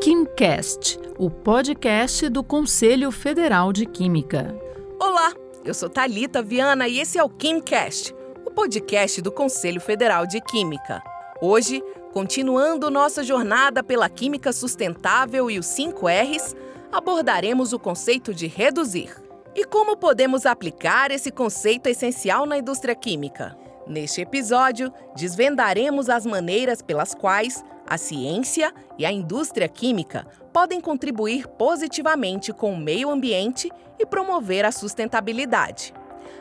[0.00, 4.54] KimCast, o podcast do Conselho Federal de Química.
[5.00, 5.32] Olá,
[5.64, 8.14] eu sou Talita Viana e esse é o KimCast,
[8.44, 11.02] o podcast do Conselho Federal de Química.
[11.40, 11.82] Hoje,
[12.12, 16.54] continuando nossa jornada pela química sustentável e os 5 R's,
[16.92, 19.16] abordaremos o conceito de reduzir.
[19.54, 23.63] E como podemos aplicar esse conceito essencial na indústria química?
[23.86, 31.46] Neste episódio, desvendaremos as maneiras pelas quais a ciência e a indústria química podem contribuir
[31.46, 35.92] positivamente com o meio ambiente e promover a sustentabilidade.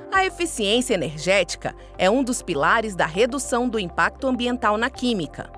[0.09, 5.51] A eficiência energética é um dos pilares da redução do impacto ambiental na química.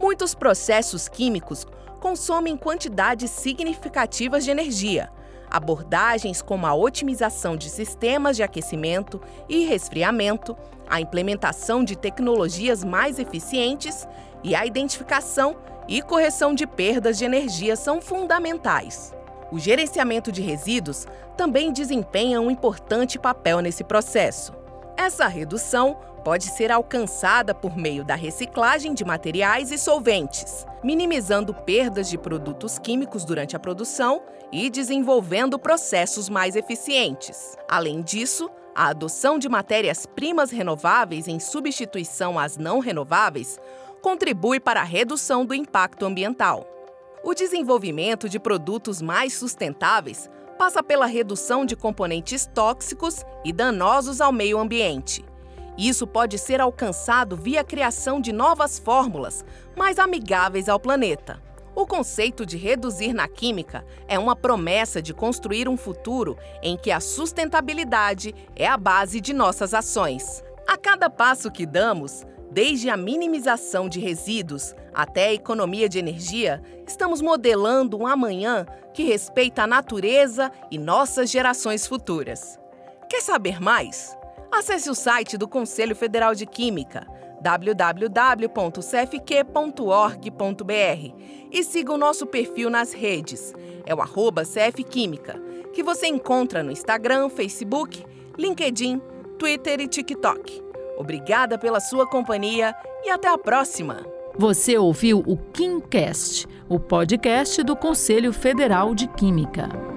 [0.00, 1.66] Muitos processos químicos
[2.00, 5.10] consomem quantidades significativas de energia.
[5.50, 10.56] Abordagens como a otimização de sistemas de aquecimento e resfriamento,
[10.88, 14.06] a implementação de tecnologias mais eficientes
[14.42, 15.56] e a identificação
[15.88, 19.14] e correção de perdas de energia são fundamentais.
[19.52, 24.52] O gerenciamento de resíduos também desempenha um importante papel nesse processo.
[24.96, 32.08] Essa redução pode ser alcançada por meio da reciclagem de materiais e solventes, minimizando perdas
[32.08, 37.56] de produtos químicos durante a produção e desenvolvendo processos mais eficientes.
[37.68, 43.58] Além disso, a adoção de matérias-primas renováveis em substituição às não renováveis
[44.02, 46.66] contribui para a redução do impacto ambiental.
[47.22, 54.32] O desenvolvimento de produtos mais sustentáveis passa pela redução de componentes tóxicos e danosos ao
[54.32, 55.24] meio ambiente.
[55.76, 59.44] Isso pode ser alcançado via criação de novas fórmulas
[59.76, 61.42] mais amigáveis ao planeta.
[61.74, 66.90] O conceito de reduzir na química é uma promessa de construir um futuro em que
[66.90, 70.42] a sustentabilidade é a base de nossas ações.
[70.66, 72.24] A cada passo que damos,
[72.56, 79.04] Desde a minimização de resíduos até a economia de energia, estamos modelando um amanhã que
[79.04, 82.58] respeita a natureza e nossas gerações futuras.
[83.10, 84.16] Quer saber mais?
[84.50, 87.06] Acesse o site do Conselho Federal de Química
[87.42, 88.76] www.cfq.org.br
[91.52, 93.52] e siga o nosso perfil nas redes,
[93.84, 95.38] é o arroba CFQuímica,
[95.74, 98.02] que você encontra no Instagram, Facebook,
[98.38, 98.98] LinkedIn,
[99.38, 100.65] Twitter e TikTok.
[100.96, 102.74] Obrigada pela sua companhia
[103.04, 104.04] e até a próxima.
[104.38, 109.95] Você ouviu o KimCast, o podcast do Conselho Federal de Química.